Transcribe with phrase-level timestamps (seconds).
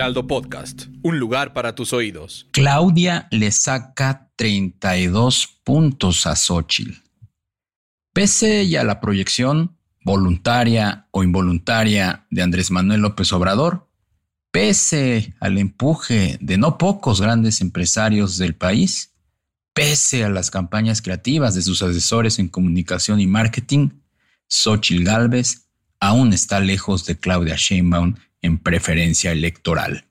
[0.00, 2.46] Heraldo Podcast, un lugar para tus oídos.
[2.52, 6.94] Claudia le saca 32 puntos a Xochitl.
[8.14, 13.90] Pese a la proyección voluntaria o involuntaria de Andrés Manuel López Obrador,
[14.50, 19.12] pese al empuje de no pocos grandes empresarios del país,
[19.74, 23.90] pese a las campañas creativas de sus asesores en comunicación y marketing,
[24.48, 25.66] Xochitl Galvez
[26.00, 30.06] aún está lejos de Claudia Sheinbaum en preferencia electoral.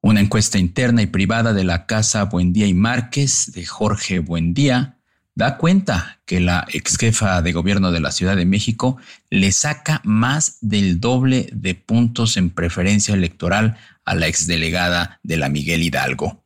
[0.00, 4.98] Una encuesta interna y privada de la Casa Buendía y Márquez de Jorge Buendía
[5.34, 8.98] da cuenta que la ex jefa de gobierno de la Ciudad de México
[9.30, 15.48] le saca más del doble de puntos en preferencia electoral a la exdelegada de la
[15.48, 16.42] Miguel Hidalgo.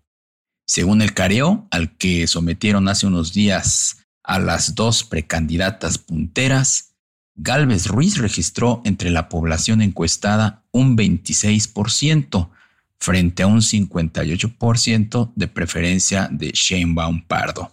[0.66, 6.95] Según el careo al que sometieron hace unos días a las dos precandidatas punteras,
[7.36, 12.48] Galvez Ruiz registró entre la población encuestada un 26%
[12.98, 17.72] frente a un 58% de preferencia de Sheinbaum Pardo.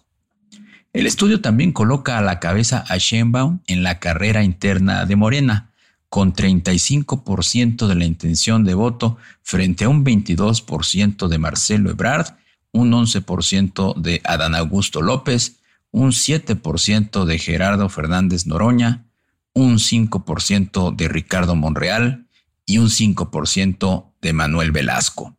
[0.92, 5.72] El estudio también coloca a la cabeza a Sheinbaum en la carrera interna de Morena,
[6.10, 12.36] con 35% de la intención de voto frente a un 22% de Marcelo Ebrard,
[12.72, 15.56] un 11% de Adán Augusto López,
[15.90, 19.06] un 7% de Gerardo Fernández Noroña,
[19.54, 22.28] un 5% de Ricardo Monreal
[22.66, 25.38] y un 5% de Manuel Velasco.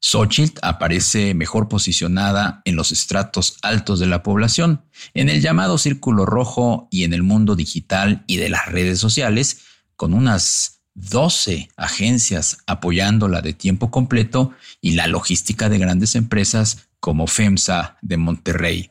[0.00, 6.24] Xochitl aparece mejor posicionada en los estratos altos de la población, en el llamado círculo
[6.24, 9.62] rojo y en el mundo digital y de las redes sociales,
[9.96, 17.26] con unas 12 agencias apoyándola de tiempo completo y la logística de grandes empresas como
[17.26, 18.90] FEMSA de Monterrey.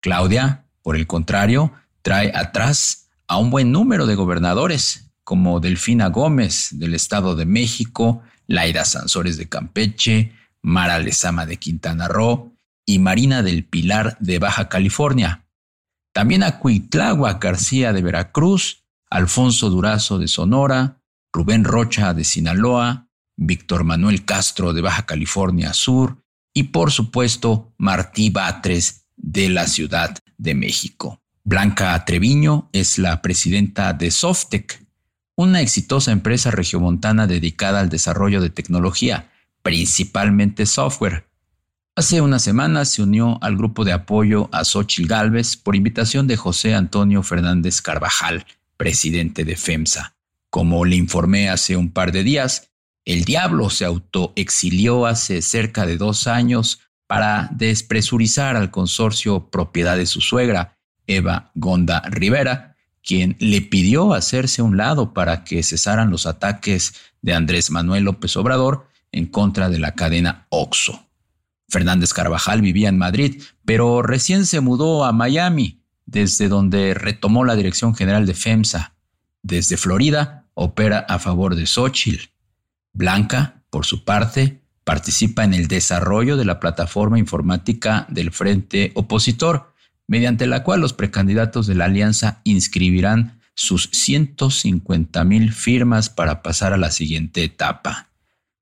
[0.00, 6.70] Claudia, por el contrario, trae atrás a un buen número de gobernadores, como Delfina Gómez
[6.72, 12.56] del Estado de México, Laida Sansores de Campeche, Mara Lezama de Quintana Roo
[12.86, 15.44] y Marina del Pilar de Baja California.
[16.14, 23.84] También a Cuitlagua García de Veracruz, Alfonso Durazo de Sonora, Rubén Rocha de Sinaloa, Víctor
[23.84, 26.22] Manuel Castro de Baja California Sur
[26.54, 31.20] y por supuesto Martí Batres de la Ciudad de México.
[31.48, 34.84] Blanca Treviño es la presidenta de Softec,
[35.34, 39.30] una exitosa empresa regiomontana dedicada al desarrollo de tecnología,
[39.62, 41.26] principalmente software.
[41.96, 46.36] Hace unas semanas se unió al grupo de apoyo a Xochitl Galvez por invitación de
[46.36, 48.44] José Antonio Fernández Carvajal,
[48.76, 50.16] presidente de FEMSA.
[50.50, 52.68] Como le informé hace un par de días,
[53.06, 60.04] el diablo se autoexilió hace cerca de dos años para despresurizar al consorcio propiedad de
[60.04, 60.74] su suegra
[61.08, 66.94] Eva Gonda Rivera, quien le pidió hacerse a un lado para que cesaran los ataques
[67.22, 71.06] de Andrés Manuel López Obrador en contra de la cadena OXO.
[71.68, 77.56] Fernández Carvajal vivía en Madrid, pero recién se mudó a Miami, desde donde retomó la
[77.56, 78.94] dirección general de FEMSA.
[79.42, 82.30] Desde Florida opera a favor de Xochitl.
[82.92, 89.67] Blanca, por su parte, participa en el desarrollo de la plataforma informática del Frente Opositor,
[90.08, 96.72] mediante la cual los precandidatos de la alianza inscribirán sus 150 mil firmas para pasar
[96.72, 98.08] a la siguiente etapa.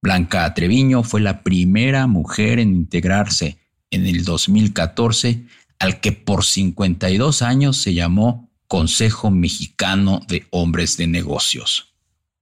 [0.03, 3.59] Blanca Treviño fue la primera mujer en integrarse
[3.91, 5.47] en el 2014
[5.79, 11.95] al que por 52 años se llamó Consejo Mexicano de Hombres de Negocios.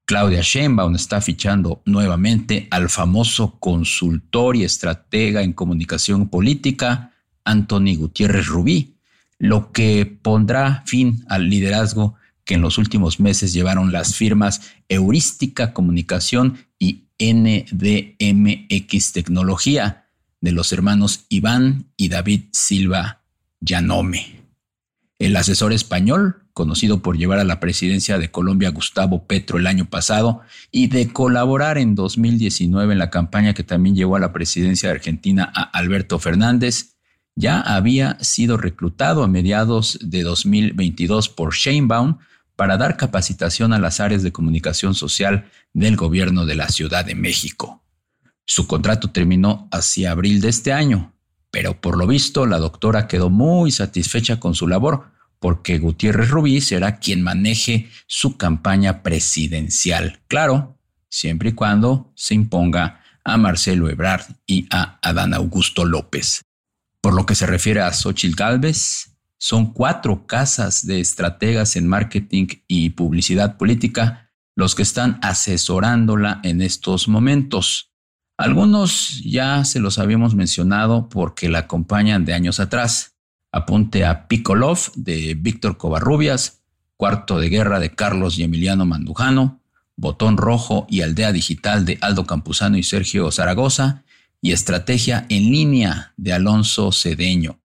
[0.07, 7.13] Claudia Sheinbaum está fichando nuevamente al famoso consultor y estratega en comunicación política
[7.45, 8.94] Anthony Gutiérrez Rubí,
[9.45, 12.15] lo que pondrá fin al liderazgo
[12.47, 20.07] que en los últimos meses llevaron las firmas Heurística Comunicación y NDMX Tecnología
[20.41, 23.21] de los hermanos Iván y David Silva
[23.61, 24.41] Yanome.
[25.19, 29.91] El asesor español, conocido por llevar a la presidencia de Colombia Gustavo Petro el año
[29.91, 30.41] pasado
[30.71, 34.95] y de colaborar en 2019 en la campaña que también llevó a la presidencia de
[34.95, 36.94] Argentina a Alberto Fernández,
[37.37, 42.19] ya había sido reclutado a mediados de 2022 por Sheinbaum
[42.57, 47.15] para dar capacitación a las áreas de comunicación social del gobierno de la Ciudad de
[47.15, 47.83] México.
[48.47, 51.15] Su contrato terminó hacia abril de este año,
[51.51, 55.07] pero por lo visto la doctora quedó muy satisfecha con su labor
[55.41, 60.21] porque Gutiérrez Rubí será quien maneje su campaña presidencial.
[60.29, 60.79] Claro,
[61.11, 66.43] siempre y cuando se imponga a Marcelo Ebrard y a Adán Augusto López.
[67.05, 72.47] Por lo que se refiere a Xochitl Galvez, son cuatro casas de estrategas en marketing
[72.67, 77.91] y publicidad política los que están asesorándola en estos momentos.
[78.39, 83.17] Algunos ya se los habíamos mencionado porque la acompañan de años atrás.
[83.53, 86.63] Apunte a Picolov de Víctor Covarrubias,
[86.97, 89.61] Cuarto de Guerra de Carlos y Emiliano Mandujano,
[89.95, 94.05] Botón Rojo y Aldea Digital de Aldo Campuzano y Sergio Zaragoza,
[94.45, 97.63] y Estrategia en Línea de Alonso Cedeño.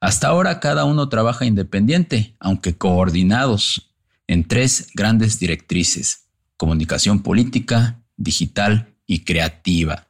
[0.00, 3.94] Hasta ahora cada uno trabaja independiente, aunque coordinados,
[4.26, 10.08] en tres grandes directrices, comunicación política, digital y creativa.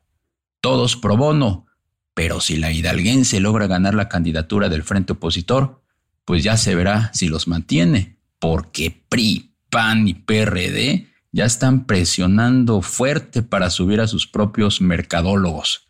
[0.60, 1.66] Todos pro bono,
[2.14, 5.82] pero si la hidalguense logra ganar la candidatura del frente opositor,
[6.24, 12.82] pues ya se verá si los mantiene, porque PRI, PAN y PRD ya están presionando
[12.82, 15.83] fuerte para subir a sus propios mercadólogos.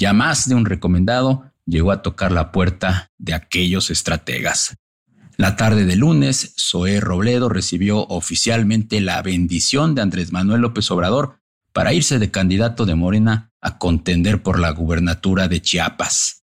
[0.00, 4.78] Ya más de un recomendado llegó a tocar la puerta de aquellos estrategas.
[5.36, 11.40] La tarde de lunes, Zoé Robledo recibió oficialmente la bendición de Andrés Manuel López Obrador
[11.74, 16.44] para irse de candidato de Morena a contender por la gubernatura de Chiapas.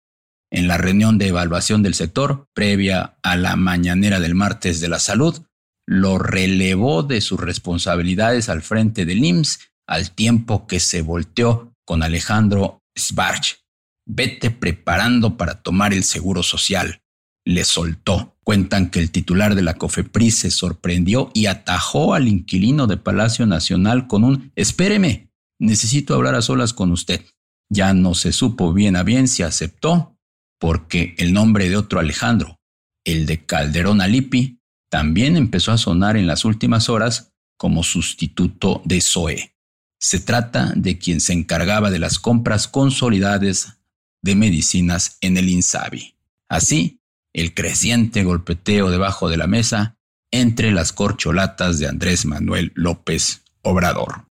[0.51, 4.99] En la reunión de evaluación del sector, previa a la mañanera del martes de la
[4.99, 5.41] salud,
[5.87, 12.03] lo relevó de sus responsabilidades al frente del IMSS al tiempo que se volteó con
[12.03, 13.65] Alejandro Sbarch.
[14.07, 17.03] Vete preparando para tomar el seguro social.
[17.45, 18.37] Le soltó.
[18.43, 23.47] Cuentan que el titular de la COFEPRIS se sorprendió y atajó al inquilino de Palacio
[23.47, 27.25] Nacional con un Espéreme, necesito hablar a solas con usted.
[27.71, 30.17] Ya no se supo bien a bien si aceptó,
[30.59, 32.59] porque el nombre de otro Alejandro,
[33.05, 34.61] el de Calderón Alipi,
[34.91, 39.58] también empezó a sonar en las últimas horas como sustituto de Zoe.
[39.99, 43.79] Se trata de quien se encargaba de las compras consolidadas
[44.23, 46.15] de medicinas en el INSABI.
[46.49, 47.01] Así,
[47.33, 49.97] el creciente golpeteo debajo de la mesa
[50.31, 54.25] entre las corcholatas de Andrés Manuel López Obrador.